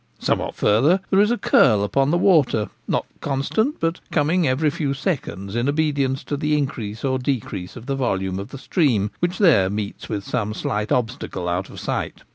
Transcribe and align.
Somewhat 0.17 0.55
farther 0.55 0.99
there 1.11 1.19
is 1.19 1.29
a 1.29 1.37
curl 1.37 1.83
upon 1.83 2.09
the 2.09 2.17
water, 2.17 2.69
not 2.87 3.05
constant, 3.19 3.79
but 3.79 3.99
coming 4.09 4.47
every 4.47 4.71
few 4.71 4.95
seconds 4.95 5.55
in 5.55 5.69
obedience 5.69 6.23
to 6.23 6.35
the 6.35 6.57
increase 6.57 7.05
or 7.05 7.19
decrease 7.19 7.75
of 7.75 7.85
the 7.85 7.95
volume 7.95 8.39
of 8.39 8.49
the 8.49 8.57
stream, 8.57 9.11
which 9.19 9.37
there 9.37 9.69
meets 9.69 10.09
with 10.09 10.23
some 10.23 10.55
slight 10.55 10.91
obstacle 10.91 11.47
out 11.47 11.69
of 11.69 11.79
sight. 11.79 12.23